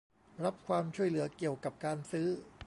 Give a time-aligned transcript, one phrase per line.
[0.43, 2.27] รับความช่วยเหลือเกี่ยวกับการซื้อ